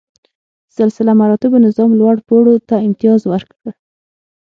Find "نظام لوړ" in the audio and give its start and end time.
1.67-2.15